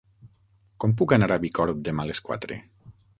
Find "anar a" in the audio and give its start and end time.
1.17-1.39